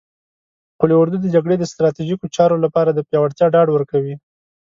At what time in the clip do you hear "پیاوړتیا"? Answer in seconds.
3.07-3.45